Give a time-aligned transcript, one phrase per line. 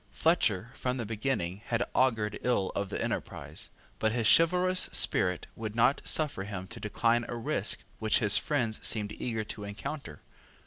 [0.09, 3.69] Fletcher, from the beginning, had augured ill of the enterprise:
[3.99, 8.79] but his chivalrous spirit would not suffer him to decline a risk which his friends
[8.81, 10.19] seemed eager to encounter.